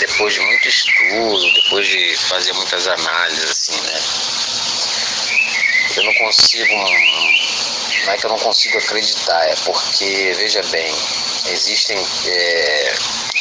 depois 0.00 0.34
de 0.34 0.40
muito 0.40 0.68
estudo, 0.68 1.52
depois 1.54 1.86
de 1.86 2.16
fazer 2.16 2.52
muitas 2.54 2.88
análises, 2.88 3.50
assim, 3.50 3.80
né? 3.82 4.00
Eu 5.96 6.04
não 6.04 6.14
consigo. 6.14 6.74
Não 8.04 8.12
é 8.12 8.16
que 8.16 8.24
eu 8.24 8.30
não 8.30 8.38
consigo 8.38 8.78
acreditar, 8.78 9.44
é 9.46 9.54
porque, 9.56 10.32
veja 10.36 10.62
bem, 10.64 10.94
existem 11.48 11.98
é, 12.26 12.94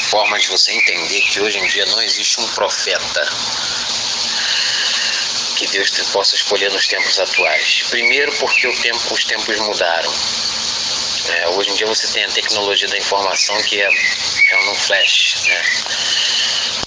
formas 0.10 0.44
de 0.44 0.50
você 0.50 0.74
entender 0.74 1.22
que 1.22 1.40
hoje 1.40 1.60
em 1.60 1.68
dia 1.68 1.86
não 1.86 2.02
existe 2.02 2.42
um 2.42 2.48
profeta 2.50 3.30
que 5.56 5.68
Deus 5.68 5.90
possa 6.12 6.36
escolher 6.36 6.72
nos 6.72 6.88
tempos 6.88 7.20
atuais. 7.20 7.84
Primeiro, 7.90 8.32
porque 8.34 8.68
tempo, 8.78 9.14
os 9.14 9.24
tempos 9.24 9.58
mudaram. 9.60 10.14
É, 11.30 11.50
hoje 11.50 11.70
em 11.70 11.74
dia 11.76 11.86
você 11.86 12.08
tem 12.08 12.24
a 12.24 12.30
tecnologia 12.30 12.88
da 12.88 12.98
informação 12.98 13.56
que 13.64 13.80
é, 13.80 13.86
é 13.86 14.72
um 14.72 14.76
flash. 14.76 15.36
Né? 15.46 15.64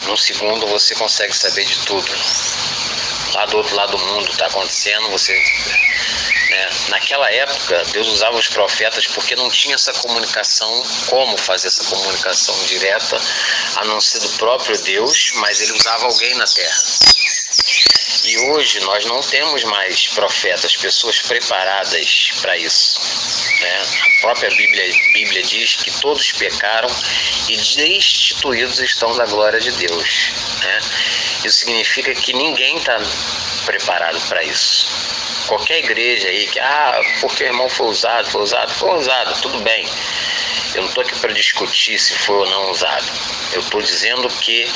Num 0.07 0.17
segundo 0.17 0.67
você 0.67 0.95
consegue 0.95 1.35
saber 1.35 1.65
de 1.65 1.79
tudo. 1.85 2.09
Lá 3.35 3.47
do 3.47 3.57
outro 3.59 3.75
lado 3.77 3.97
do 3.97 3.99
mundo 3.99 4.31
está 4.31 4.47
acontecendo, 4.47 5.09
você. 5.11 5.33
Né? 5.33 6.71
Naquela 6.89 7.31
época, 7.31 7.83
Deus 7.93 8.09
usava 8.09 8.37
os 8.37 8.49
profetas 8.49 9.07
porque 9.07 9.37
não 9.37 9.49
tinha 9.49 9.75
essa 9.75 9.93
comunicação, 9.95 10.83
como 11.07 11.37
fazer 11.39 11.69
essa 11.69 11.85
comunicação 11.85 12.55
direta, 12.67 13.19
a 13.77 13.85
não 13.85 14.01
ser 14.01 14.19
do 14.19 14.29
próprio 14.31 14.77
Deus, 14.83 15.31
mas 15.37 15.61
ele 15.61 15.73
usava 15.73 16.05
alguém 16.05 16.35
na 16.35 16.45
terra. 16.45 16.83
E 18.25 18.39
hoje 18.51 18.81
nós 18.81 19.05
não 19.05 19.21
temos 19.21 19.65
mais 19.65 20.07
profetas, 20.09 20.77
pessoas 20.77 21.21
preparadas 21.21 22.31
para 22.41 22.57
isso. 22.57 23.01
Né? 23.63 23.83
A 24.03 24.21
própria 24.21 24.51
Bíblia, 24.51 24.93
Bíblia 25.13 25.43
diz 25.43 25.77
que 25.77 25.91
todos 26.01 26.33
pecaram 26.33 26.89
e 27.49 27.57
destituídos 27.57 28.81
estão 28.81 29.17
da 29.17 29.25
glória 29.27 29.61
de 29.61 29.71
Deus. 29.73 30.31
Né? 30.61 30.81
Isso 31.45 31.59
significa 31.59 32.13
que 32.15 32.33
ninguém 32.33 32.77
está 32.77 32.99
preparado 33.65 34.21
para 34.29 34.43
isso. 34.43 34.87
Qualquer 35.47 35.79
igreja 35.79 36.29
aí 36.29 36.47
que, 36.47 36.59
ah, 36.59 37.01
porque 37.21 37.45
o 37.45 37.47
irmão 37.47 37.69
foi 37.69 37.87
usado, 37.87 38.31
foi 38.31 38.43
usado, 38.43 38.73
foi 38.73 38.91
usado, 38.95 39.41
tudo 39.41 39.61
bem. 39.61 39.89
Eu 40.75 40.83
não 40.83 40.89
estou 40.89 41.03
aqui 41.03 41.19
para 41.19 41.33
discutir 41.33 41.99
se 41.99 42.15
foi 42.15 42.37
ou 42.37 42.47
não 42.49 42.71
usado. 42.71 43.07
Eu 43.53 43.61
estou 43.61 43.83
dizendo 43.83 44.29
que 44.29 44.71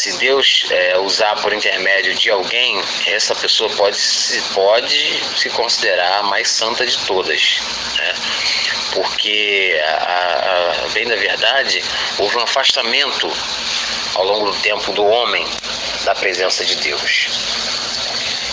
se 0.00 0.16
Deus 0.16 0.64
é, 0.70 0.98
usar 0.98 1.36
por 1.42 1.52
intermédio 1.52 2.14
de 2.14 2.30
alguém, 2.30 2.82
essa 3.06 3.34
pessoa 3.34 3.68
pode 3.68 3.98
se, 3.98 4.40
pode 4.54 5.20
se 5.38 5.50
considerar 5.50 6.20
a 6.20 6.22
mais 6.22 6.48
santa 6.48 6.86
de 6.86 6.96
todas. 7.00 7.60
Né? 7.98 8.14
Porque, 8.94 9.78
a, 9.84 10.84
a, 10.86 10.88
bem 10.94 11.06
da 11.06 11.16
verdade, 11.16 11.84
houve 12.18 12.38
um 12.38 12.40
afastamento 12.40 13.30
ao 14.14 14.24
longo 14.24 14.50
do 14.50 14.56
tempo 14.62 14.90
do 14.92 15.04
homem 15.04 15.46
da 16.06 16.14
presença 16.14 16.64
de 16.64 16.76
Deus. 16.76 17.28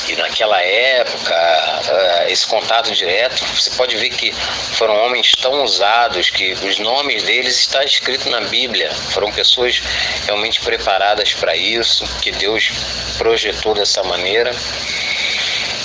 E 0.07 0.15
naquela 0.15 0.61
época, 0.61 1.35
uh, 1.35 2.31
esse 2.31 2.47
contato 2.47 2.91
direto, 2.93 3.43
você 3.45 3.69
pode 3.71 3.95
ver 3.97 4.09
que 4.09 4.31
foram 4.31 4.95
homens 5.05 5.33
tão 5.33 5.63
usados 5.63 6.29
que 6.29 6.53
os 6.53 6.79
nomes 6.79 7.23
deles 7.23 7.59
estão 7.59 7.83
escritos 7.83 8.27
na 8.27 8.41
Bíblia. 8.41 8.89
Foram 9.11 9.31
pessoas 9.31 9.81
realmente 10.25 10.61
preparadas 10.61 11.33
para 11.33 11.55
isso, 11.55 12.05
que 12.21 12.31
Deus 12.31 12.71
projetou 13.17 13.73
dessa 13.73 14.01
maneira. 14.03 14.51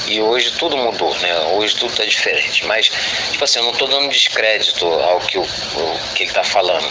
E 0.06 0.20
hoje 0.20 0.52
tudo 0.52 0.76
mudou, 0.76 1.14
né? 1.16 1.38
Hoje 1.54 1.74
tudo 1.74 1.90
está 1.90 2.04
diferente. 2.04 2.64
Mas, 2.66 2.90
tipo 3.30 3.42
assim, 3.42 3.58
eu 3.58 3.64
não 3.64 3.72
estou 3.72 3.88
dando 3.88 4.08
descrédito 4.08 4.86
ao 4.86 5.18
que, 5.20 5.38
o 5.38 5.46
que 6.14 6.24
ele 6.24 6.30
está 6.30 6.44
falando. 6.44 6.88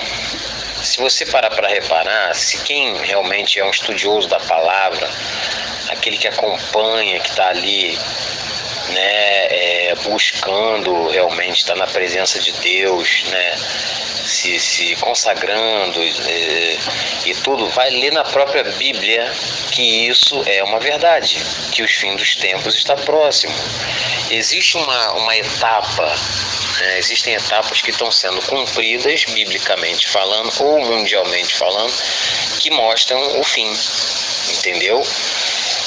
Se 0.84 0.98
você 0.98 1.26
parar 1.26 1.52
para 1.52 1.68
reparar, 1.68 2.34
se 2.36 2.58
quem 2.64 2.96
realmente 2.98 3.60
é 3.60 3.64
um 3.64 3.70
estudioso 3.70 4.28
da 4.28 4.40
palavra, 4.40 5.08
aquele 5.90 6.18
que 6.18 6.28
acompanha, 6.28 7.20
que 7.20 7.30
está 7.30 7.50
ali 7.50 7.98
né, 8.90 9.48
é, 9.50 9.96
buscando 10.04 11.08
realmente 11.08 11.58
estar 11.58 11.76
na 11.76 11.88
presença 11.88 12.40
de 12.40 12.52
Deus, 12.54 13.24
né, 13.28 13.58
se, 14.26 14.60
se 14.60 14.96
consagrando 14.98 16.02
é, 16.02 16.78
e 17.26 17.36
tudo, 17.36 17.68
vai 17.70 17.90
ler 17.90 18.12
na 18.12 18.24
própria 18.24 18.64
Bíblia 18.64 19.32
que 19.72 20.08
isso 20.08 20.44
é 20.46 20.64
uma 20.64 20.80
verdade, 20.80 21.42
que 21.72 21.82
os 21.82 21.92
fins 21.92 22.18
dos 22.18 22.36
tempos 22.36 22.76
está 22.76 22.96
próximo. 22.96 23.54
Existe 24.30 24.78
uma, 24.78 25.12
uma 25.14 25.36
etapa, 25.36 26.08
né, 26.80 26.98
existem 26.98 27.34
etapas 27.34 27.82
que 27.82 27.92
estão 27.92 28.12
sendo 28.12 28.42
cumpridas, 28.44 29.26
biblicamente 29.26 30.08
falando, 30.10 30.52
ou 30.60 30.80
mundialmente 30.80 31.54
falando, 31.56 31.94
que 32.60 32.70
mostram 32.70 33.40
o 33.40 33.44
fim, 33.44 33.72
entendeu? 34.58 35.04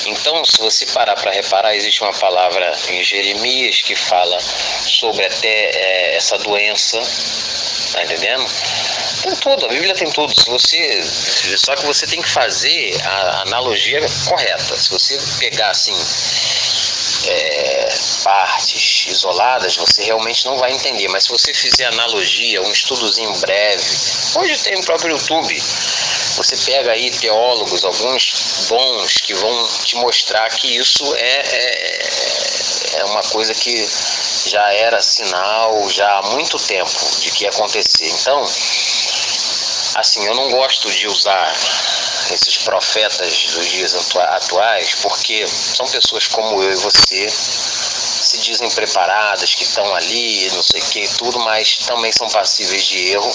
Então, 0.07 0.45
se 0.45 0.59
você 0.59 0.87
parar 0.87 1.15
para 1.17 1.31
reparar, 1.31 1.75
existe 1.75 2.03
uma 2.03 2.13
palavra 2.13 2.77
em 2.89 3.03
Jeremias 3.03 3.81
que 3.81 3.95
fala 3.95 4.39
sobre 4.41 5.25
até 5.25 5.49
é, 5.49 6.17
essa 6.17 6.37
doença, 6.39 7.01
tá 7.93 8.05
entendendo? 8.05 8.45
Tem 9.23 9.35
tudo, 9.37 9.65
a 9.65 9.69
Bíblia 9.69 9.95
tem 9.95 10.11
tudo. 10.11 10.39
Se 10.39 10.51
você, 10.51 11.03
só 11.57 11.75
que 11.75 11.87
você 11.87 12.07
tem 12.07 12.21
que 12.21 12.29
fazer 12.29 12.95
a 13.03 13.43
analogia 13.43 14.01
correta. 14.29 14.77
Se 14.77 14.91
você 14.91 15.19
pegar 15.39 15.71
assim 15.71 15.97
é, 17.27 17.95
partes 18.23 19.07
isoladas, 19.07 19.77
você 19.77 20.03
realmente 20.03 20.45
não 20.45 20.59
vai 20.59 20.73
entender. 20.73 21.09
Mas 21.09 21.25
se 21.25 21.31
você 21.31 21.55
fizer 21.55 21.87
analogia, 21.87 22.61
um 22.63 22.71
estudozinho 22.71 23.33
breve, 23.39 23.85
hoje 24.37 24.59
tem 24.59 24.77
o 24.77 24.85
próprio 24.85 25.13
YouTube 25.13 25.63
você 26.37 26.57
pega 26.57 26.93
aí 26.93 27.11
teólogos, 27.11 27.85
alguns 27.85 28.67
bons, 28.69 29.19
que 29.19 29.35
vão 29.35 29.69
te 29.85 29.97
mostrar 29.97 30.49
que 30.51 30.77
isso 30.77 31.15
é, 31.15 31.41
é, 31.41 32.99
é 32.99 33.05
uma 33.05 33.23
coisa 33.23 33.55
que 33.55 33.89
já 34.47 34.73
era 34.73 35.01
sinal 35.01 35.89
já 35.91 36.19
há 36.19 36.23
muito 36.23 36.59
tempo 36.59 36.91
de 37.21 37.31
que 37.31 37.45
ia 37.45 37.51
acontecer. 37.51 38.09
Então, 38.09 38.43
assim, 39.95 40.27
eu 40.27 40.35
não 40.35 40.51
gosto 40.51 40.91
de 40.91 41.07
usar 41.07 41.55
esses 42.31 42.59
profetas 42.59 43.47
dos 43.55 43.69
dias 43.69 43.95
atuais 44.17 44.95
porque 45.03 45.47
são 45.47 45.87
pessoas 45.87 46.27
como 46.27 46.63
eu 46.63 46.73
e 46.73 46.77
você 46.77 47.29
se 47.29 48.39
dizem 48.39 48.71
preparadas, 48.71 49.55
que 49.55 49.63
estão 49.63 49.95
ali, 49.95 50.51
não 50.53 50.63
sei 50.63 50.81
o 50.81 50.85
que, 50.87 51.09
tudo, 51.19 51.39
mas 51.41 51.77
também 51.87 52.11
são 52.11 52.29
passíveis 52.29 52.85
de 52.85 53.11
erro, 53.11 53.33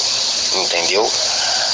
entendeu? 0.55 1.09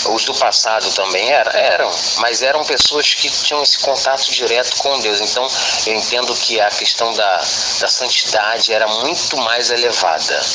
Os 0.08 0.24
do 0.26 0.34
passado 0.36 0.90
também 0.92 1.32
eram, 1.32 1.52
eram, 1.52 1.92
mas 2.18 2.42
eram 2.42 2.64
pessoas 2.64 3.14
que 3.14 3.30
tinham 3.30 3.62
esse 3.64 3.80
contato 3.80 4.32
direto 4.32 4.78
com 4.78 5.00
Deus. 5.00 5.20
Então 5.22 5.48
eu 5.88 5.96
entendo 5.96 6.36
que 6.36 6.60
a 6.60 6.70
questão 6.70 7.14
da, 7.14 7.38
da 7.80 7.88
santidade 7.88 8.74
era 8.74 8.88
muito 8.88 9.38
mais 9.38 9.70
elevada, 9.70 10.46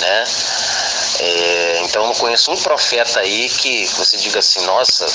né? 0.00 0.24
É, 1.20 1.80
então 1.84 2.02
eu 2.02 2.08
não 2.08 2.14
conheço 2.14 2.50
um 2.50 2.56
profeta 2.56 3.20
aí 3.20 3.48
que 3.48 3.86
você 3.86 4.16
diga 4.16 4.38
assim, 4.38 4.60
nossa, 4.64 5.06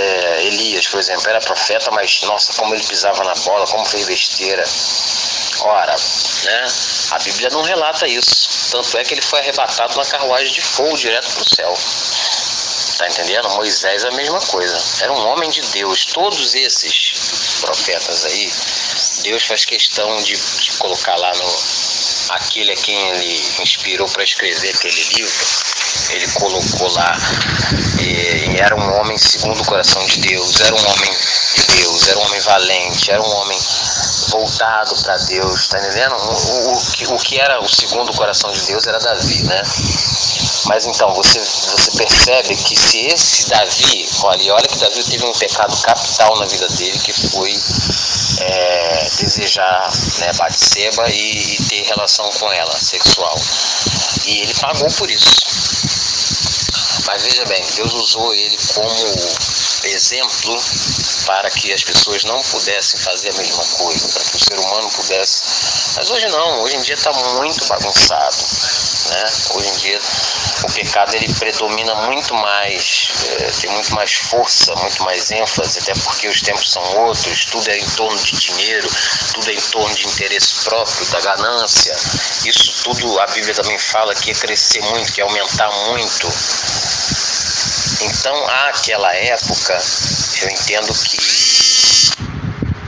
é, 0.00 0.44
Elias, 0.44 0.86
por 0.86 0.98
exemplo, 0.98 1.28
era 1.28 1.40
profeta, 1.40 1.90
mas 1.90 2.22
nossa, 2.22 2.52
como 2.54 2.74
ele 2.74 2.84
pisava 2.84 3.22
na 3.24 3.34
bola, 3.34 3.66
como 3.66 3.84
fez 3.84 4.06
besteira. 4.06 4.64
Ora, 5.60 5.94
né? 6.44 6.66
A 7.10 7.18
Bíblia 7.18 7.48
não 7.50 7.62
relata 7.62 8.06
isso. 8.06 8.70
Tanto 8.70 8.98
é 8.98 9.04
que 9.04 9.14
ele 9.14 9.22
foi 9.22 9.40
arrebatado 9.40 9.96
na 9.96 10.04
carruagem 10.04 10.52
de 10.52 10.60
fogo 10.60 10.96
direto 10.96 11.30
para 11.30 11.42
o 11.42 11.48
céu. 11.48 11.78
Tá 12.98 13.08
entendendo? 13.08 13.50
Moisés 13.50 14.04
é 14.04 14.08
a 14.08 14.12
mesma 14.12 14.40
coisa. 14.40 14.80
Era 15.02 15.12
um 15.12 15.28
homem 15.28 15.50
de 15.50 15.62
Deus. 15.62 16.06
Todos 16.06 16.54
esses 16.54 17.58
profetas 17.60 18.24
aí, 18.24 18.52
Deus 19.22 19.44
faz 19.44 19.64
questão 19.64 20.22
de, 20.22 20.36
de 20.36 20.72
colocar 20.78 21.16
lá 21.16 21.32
no 21.34 21.54
aquele 22.30 22.72
a 22.72 22.76
quem 22.76 23.10
ele 23.10 23.60
inspirou 23.60 24.08
para 24.08 24.22
escrever 24.22 24.74
aquele 24.74 25.02
livro. 25.14 25.46
Ele 26.10 26.28
colocou 26.32 26.88
lá 26.92 27.16
e, 28.00 28.60
era 28.60 28.76
um 28.76 29.00
homem 29.00 29.18
segundo 29.18 29.60
o 29.60 29.64
coração 29.64 30.04
de 30.06 30.18
Deus. 30.20 30.60
Era 30.60 30.74
um 30.74 30.90
homem 30.90 31.12
de 31.56 31.62
Deus. 31.76 32.08
Era 32.08 32.18
um 32.18 32.22
homem 32.22 32.40
valente. 32.40 33.10
Era 33.10 33.22
um 33.22 33.36
homem 33.36 33.58
voltado 34.28 34.96
para 35.02 35.16
Deus, 35.18 35.68
tá 35.68 35.78
entendendo? 35.78 36.14
O, 36.16 36.72
o, 36.72 37.14
o, 37.14 37.18
que 37.18 37.38
era 37.38 37.60
o 37.60 37.68
segundo 37.68 38.12
coração 38.14 38.50
de 38.52 38.62
Deus 38.62 38.86
era 38.86 38.98
Davi, 38.98 39.42
né? 39.44 39.62
Mas 40.66 40.86
então, 40.86 41.12
você, 41.12 41.38
você 41.40 41.90
percebe 41.98 42.56
que 42.56 42.76
se 42.76 43.06
esse 43.06 43.48
Davi, 43.48 44.08
olha, 44.22 44.54
olha 44.54 44.68
que 44.68 44.78
Davi 44.78 45.04
teve 45.04 45.24
um 45.24 45.32
pecado 45.32 45.76
capital 45.82 46.38
na 46.38 46.46
vida 46.46 46.68
dele, 46.68 46.98
que 46.98 47.12
foi 47.12 47.58
é, 48.40 49.10
desejar 49.18 49.90
né, 50.18 50.32
Batseba 50.34 51.08
e, 51.10 51.54
e 51.54 51.64
ter 51.64 51.82
relação 51.82 52.28
com 52.32 52.50
ela, 52.50 52.78
sexual. 52.78 53.38
E 54.26 54.40
ele 54.40 54.54
pagou 54.54 54.90
por 54.92 55.10
isso. 55.10 55.44
Mas 57.06 57.22
veja 57.22 57.44
bem, 57.44 57.62
Deus 57.76 57.92
usou 57.92 58.32
ele 58.32 58.58
como 58.74 59.14
exemplo 59.84 60.62
para 61.26 61.50
que 61.50 61.72
as 61.72 61.82
pessoas 61.82 62.24
não 62.24 62.42
pudessem 62.42 62.98
fazer 63.00 63.30
a 63.30 63.34
mesma 63.34 63.64
coisa, 63.64 64.08
para 64.08 64.24
que 64.24 64.36
o 64.36 64.40
ser 64.40 64.58
humano 64.58 64.90
pudesse. 64.90 65.42
Mas 65.96 66.10
hoje 66.10 66.26
não, 66.28 66.62
hoje 66.62 66.76
em 66.76 66.82
dia 66.82 66.94
está 66.94 67.12
muito 67.12 67.66
bagunçado. 67.66 68.36
Né? 69.06 69.32
Hoje 69.50 69.68
em 69.68 69.76
dia 69.76 70.00
o 70.62 70.72
pecado 70.72 71.14
ele 71.14 71.32
predomina 71.34 71.94
muito 71.94 72.34
mais, 72.34 73.08
é, 73.38 73.50
tem 73.60 73.70
muito 73.70 73.94
mais 73.94 74.12
força, 74.12 74.74
muito 74.76 75.02
mais 75.02 75.30
ênfase, 75.30 75.78
até 75.78 75.92
porque 75.94 76.26
os 76.28 76.40
tempos 76.40 76.70
são 76.70 76.82
outros, 76.96 77.44
tudo 77.46 77.68
é 77.68 77.78
em 77.78 77.90
torno 77.90 78.18
de 78.18 78.36
dinheiro, 78.36 78.88
tudo 79.34 79.50
é 79.50 79.54
em 79.54 79.60
torno 79.60 79.94
de 79.94 80.06
interesse 80.06 80.54
próprio, 80.64 81.06
da 81.06 81.20
ganância. 81.20 81.94
Isso 82.44 82.72
tudo 82.82 83.20
a 83.20 83.26
Bíblia 83.26 83.54
também 83.54 83.78
fala 83.78 84.14
que 84.14 84.30
é 84.30 84.34
crescer 84.34 84.80
muito, 84.82 85.12
que 85.12 85.20
é 85.20 85.24
aumentar 85.24 85.70
muito. 85.88 86.32
Então, 88.00 88.46
àquela 88.68 89.14
época, 89.14 89.78
eu 90.42 90.50
entendo 90.50 90.92
que 90.94 91.16